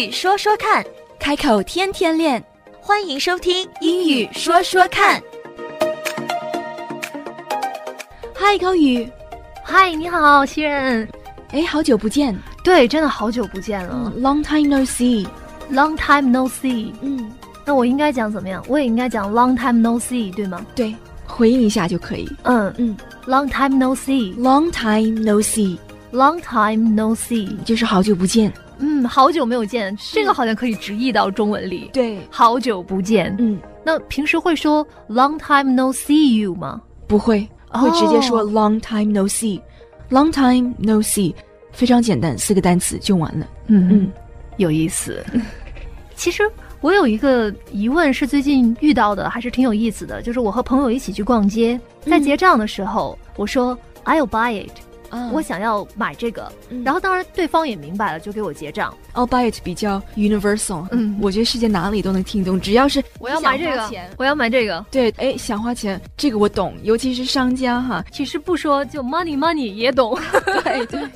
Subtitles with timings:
[0.00, 0.82] 语说说看，
[1.18, 2.42] 开口天天练。
[2.80, 5.22] 欢迎收听英语说说看。
[8.34, 9.06] 嗨，高宇，
[9.62, 11.06] 嗨，你好，西人。
[11.50, 12.34] 哎，好久不见。
[12.64, 14.10] 对，真的好久不见了。
[14.16, 15.26] Long time no see。
[15.70, 16.94] Long time no see。
[17.02, 17.30] 嗯，
[17.66, 18.64] 那我应该讲怎么样？
[18.68, 20.64] 我也应该讲 long time no see，对吗？
[20.74, 20.94] 对，
[21.26, 22.26] 回应一下就可以。
[22.44, 24.34] 嗯嗯，Long time no see。
[24.36, 25.76] Long time no see。
[26.10, 28.50] Long time no see，就是好久不见。
[28.80, 31.90] 嗯，好久没有见，这个好像可以直译到中文里。
[31.92, 33.34] 对，好久不见。
[33.38, 36.80] 嗯，那平时会说 long time no see you 吗？
[37.06, 39.60] 不会，会直接说 long time no see。
[40.10, 41.32] Long time no see，
[41.72, 43.46] 非常简单，四个单词就完了。
[43.68, 44.12] 嗯嗯，
[44.56, 45.24] 有意思。
[46.16, 46.42] 其实
[46.80, 50.20] 我有一个疑问，是最近遇到的，还是挺有意思的。
[50.20, 54.72] 就是我和朋友一起去逛街，在结账的时候，我说 I'll buy it。
[55.32, 56.50] 我想要买这个，
[56.84, 58.92] 然后当然对方也明白了，就给我结账。
[59.14, 70.16] I'll buy it 比较 universal，嗯，我觉得世界哪里都能听懂，只要是我要买这个，我要买这个，对，哎，想花钱，这个我懂，尤其是商家哈，其实不说就 money money 也懂，
[70.64, 71.08] 对对，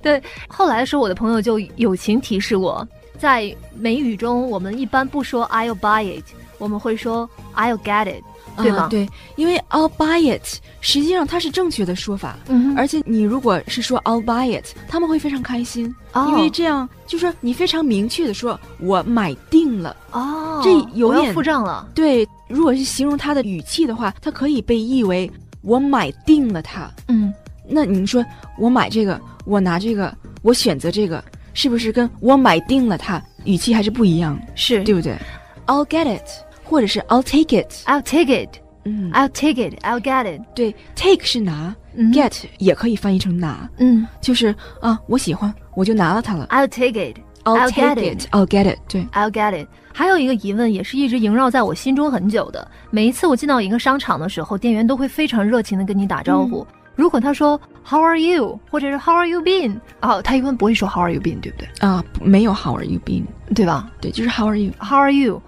[0.00, 0.22] 对。
[0.48, 2.86] 后来的时候，我的朋友就友情提示我，
[3.18, 6.24] 在美语中，我们一般不说 I'll buy it，
[6.62, 8.22] 我们会说 I'll get it。
[8.54, 8.86] 对吗？
[8.90, 12.36] 对，因为 I'll buy it，实际上它是正确的说法。
[12.48, 19.96] 嗯，而且你如果是说 I'll buy it，他们会非常开心，因为这样就是你非常明确的说我买定了。
[20.10, 21.88] 哦，这有点付账了。
[21.94, 25.30] 对，如果是形容他的语气的话，它可以被译为
[25.62, 26.90] 我买定了它。
[27.08, 27.32] 嗯，
[27.66, 28.22] 那你说
[28.58, 31.24] 我买这个，我拿这个，我选择这个，
[31.54, 34.38] 是不是跟我买定了它语气还是不一样？
[34.54, 35.16] 是对不对
[35.64, 36.28] ？I'll get it。
[36.72, 38.48] 或者是 I'll take it，I'll take it，
[38.86, 40.40] 嗯，I'll take it，I'll get it。
[40.54, 41.76] 对，take 是拿
[42.14, 46.46] ，get 也可以翻译成拿，嗯，就是啊，我喜欢，我就拿了它了。
[46.48, 48.78] I'll take it，I'll get it，I'll get it。
[48.88, 49.68] 对，I'll get it。
[49.92, 52.66] 还有一个疑问，也是一直萦绕在我心中很久的。
[52.90, 56.66] 每一次我进到一个商场的时候，店员都会非常热情的跟你打招呼。
[56.96, 61.68] 如果他说 How are you，或者是 How are you been，哦，他一般不会说 How are you been，对不对？
[61.80, 63.90] 啊，没有 How are you been，对吧？
[64.00, 65.42] 对，就是 How are you，How are you。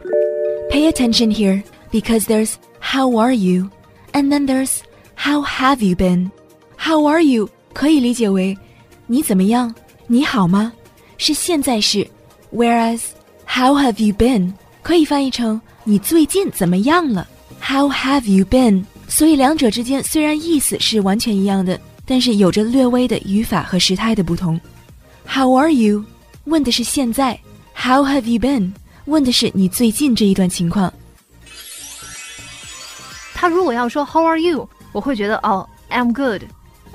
[0.74, 3.70] Pay attention here because there's how are you
[4.14, 4.82] and then there's
[5.16, 6.30] how have you been.
[6.78, 8.58] How are you 可以理解为
[9.08, 9.74] 你怎么样，
[10.08, 10.72] 你好吗？
[11.18, 12.08] 是现在式，
[12.54, 13.02] whereas
[13.46, 17.28] how have you been 可以翻译成你最近怎么样了。
[17.62, 18.86] How have you been？
[19.08, 24.60] 所以两者之间虽然意思是完全一样的，但是有着略微的语法和时态的不同。
[25.28, 26.06] How are you？
[26.46, 27.40] 问的是现在，
[27.76, 28.72] How have you been？
[29.07, 30.93] 问的是你最近这一段情况。
[33.35, 36.43] 他如果要说 How are you，我会觉得哦，I'm good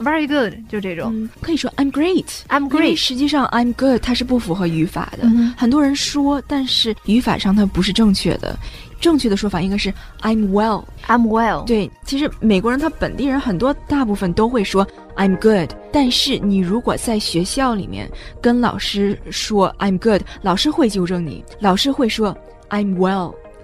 [0.04, 1.30] good，very good，就这种。
[1.42, 2.96] 可以说 I'm great，I'm great。
[2.96, 5.28] 实际上 I'm good 它是不符合语法的。
[5.58, 8.58] 很多人说，但是语法上它不是正确的。
[9.00, 11.64] 正确的说法应该是 I'm well，I'm well。
[11.64, 18.12] 对，其实美国人他本地人很多大部分都会说 I'm good，但是你如果在学校里面
[18.42, 22.38] 跟老师说 I'm good，老师会纠正你，老师会说
[22.70, 22.98] I'm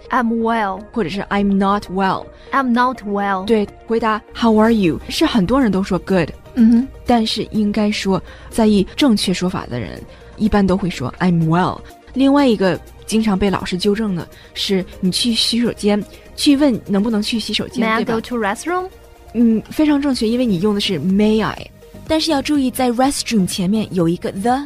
[0.10, 3.46] well，I'm well，或者是 I'm not well，I'm not well。
[3.46, 10.02] 对，回答 How are you 是很多人都说 good，嗯哼，但是应该说在意正确说法的人
[10.38, 11.80] 一般都会说 I'm well。
[12.14, 12.80] 另外一个。
[13.08, 16.04] 经常被老师纠正的是，你去洗手间，
[16.36, 18.88] 去问能不能去洗手间，？May I go to restroom？
[19.36, 21.70] 嗯，非常正确，因为你用的是 May I，
[22.08, 24.60] 但是要注意在 restroom 前面有一个 the。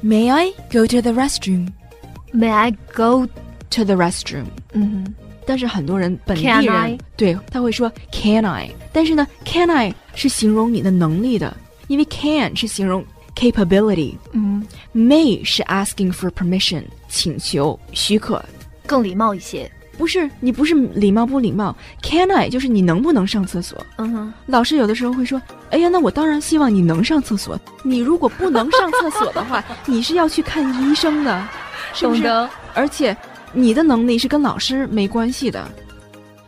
[0.00, 3.26] May I go to the restroom？May I go
[3.72, 4.44] to the restroom？
[4.72, 8.70] 嗯，但是很多人本地人对他会说 Can I？
[8.92, 11.56] 但是呢，Can I 是形容你的能力的，
[11.88, 13.04] 因为 Can 是形容。
[13.34, 14.62] capability，嗯
[14.94, 18.44] ，may 是 asking for permission，请求许可，
[18.86, 19.68] 更礼貌一些。
[19.96, 23.84] 不是你不是礼貌不礼貌，can I 就是你能不能上厕所？
[23.96, 25.40] 嗯哼，老师有的时候会说，
[25.70, 27.58] 哎呀，那我当然希望你能上厕所。
[27.82, 31.48] 你如果不能上厕所的话， 你是要去看医生的，
[31.94, 32.26] 是不是？
[32.74, 33.16] 而且
[33.52, 35.68] 你的能力是跟老师没关系的。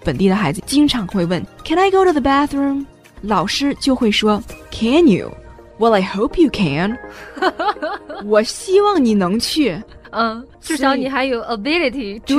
[0.05, 2.85] 本地的孩子经常会问，Can I go to the bathroom？
[3.23, 6.99] 老师就会说，Can you？Well, I hope you can.
[8.25, 12.37] 我希望你能去，嗯，至少你还有 ability to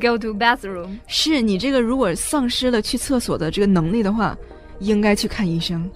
[0.00, 0.98] go to bathroom。
[1.06, 4.36] 是你这个如果丧失了去厕所的这个能力的话，
[4.78, 5.90] 应该去看医生。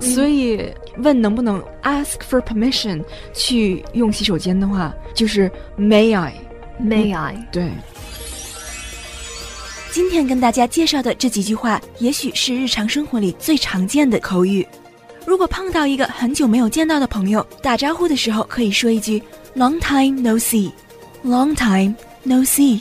[0.00, 6.34] 所以问能不能 ask for permission 去用洗手间的话，就是 May I?
[6.80, 7.36] May I?
[7.52, 7.70] 对。
[9.90, 14.66] 今天跟大家介绍的这几句话，也许是日常生活里最常见的口语。
[15.24, 19.22] 如果碰到一个很久没有见到的朋友，打招呼的时候可以说一句
[19.54, 20.72] “Long time no see”。
[21.24, 21.94] Long time
[22.24, 22.80] no see。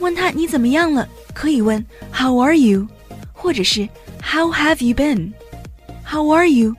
[0.00, 1.82] 问他你怎么样了，可以问
[2.12, 2.86] “How are you”，
[3.32, 3.88] 或者是
[4.20, 6.74] “How have you been”？How are you？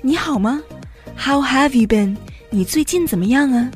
[0.00, 0.62] 你好吗
[1.18, 2.16] ？How have you been？
[2.48, 3.70] 你最近怎么样啊？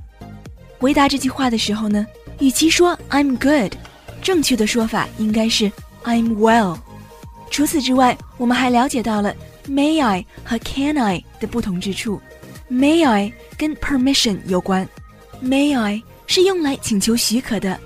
[0.85, 2.07] 回答这句话的时候呢，
[2.41, 3.73] 与其说 “I'm good”，
[4.21, 5.73] 正确的说法应该是
[6.05, 6.77] “I'm well”。
[7.51, 9.35] 除此之外，我们还了解到了
[9.67, 12.21] “May I” 和 “Can I” 的不同之处。
[12.71, 14.87] May I 跟 permission 有关
[15.43, 17.81] ，May I 是用来请求许可的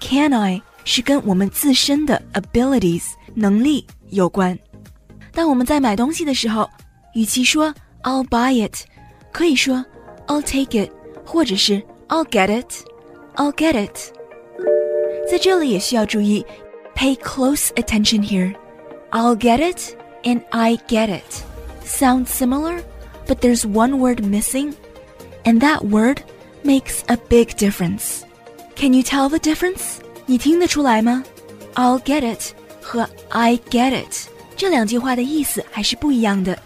[0.00, 4.58] ，Can I 是跟我们自身的 abilities 能力有关。
[5.30, 6.68] 当我们在买东西的时候，
[7.14, 8.74] 与其说 I'll buy it，
[9.30, 9.84] 可以说
[10.26, 10.90] I'll take it，
[11.24, 14.13] 或者是 I'll get it，I'll get it。
[15.29, 16.45] 在这里也需要注意，
[16.95, 21.43] pay close attention here。I'll get it and I get it
[21.83, 22.81] sound similar,
[23.27, 24.73] but there's one word missing,
[25.43, 26.19] and that word
[26.63, 28.21] makes a big difference.
[28.75, 29.99] Can you tell the difference?
[30.25, 31.23] 你听得出来吗？
[31.75, 36.57] I'll get it 和 I get it 这两句话的意思还是不一样的。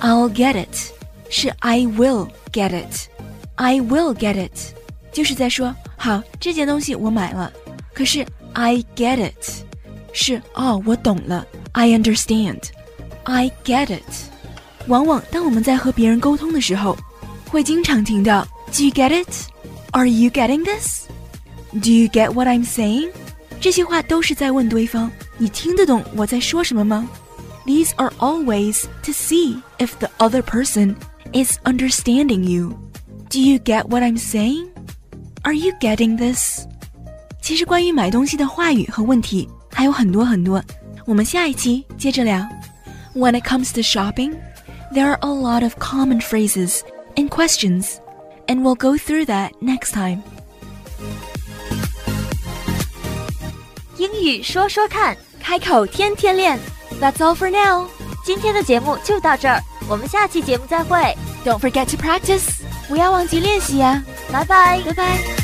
[0.00, 0.92] I'll get it
[1.28, 2.70] 是 I will get
[3.54, 4.74] it，I will get it
[5.12, 7.52] 就是在说好这件东西我买了，
[7.94, 9.64] 可是 I get it
[10.12, 14.02] 是哦我懂了，I understand，I get it。
[14.86, 16.96] 往往当我们在和别人沟通的时候，
[17.48, 19.28] 会经常听到 Do you get it?
[19.92, 21.06] Are you getting this?
[21.72, 23.10] Do you get what I'm saying?
[23.60, 27.08] 这些话都是在问对方，你听得懂我在说什么吗？
[27.66, 30.96] These are all ways to see if the other person
[31.32, 32.74] is understanding you.
[33.34, 34.68] Do you get what I'm saying?
[35.42, 36.66] Are you getting this?
[37.40, 40.62] 其实关于买东西的话语和问题还有很多很多，
[41.06, 42.46] 我们下一期接着聊。
[43.14, 44.36] When it comes to shopping,
[44.92, 46.80] there are a lot of common phrases
[47.16, 47.96] and questions,
[48.46, 50.22] and we'll go through that next time.
[53.96, 56.58] 英语说说看，开口天天练。
[57.00, 57.86] That's all for now.
[58.24, 62.60] 今天的节目就到这儿，我们下期节目再会， Don't forget to practice.
[62.87, 64.01] 不要忘记练习呀、
[64.31, 64.81] 拜拜。
[64.85, 65.34] 拜拜。